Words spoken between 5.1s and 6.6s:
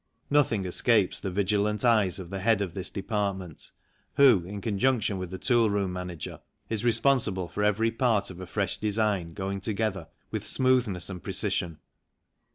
with the tool room manager,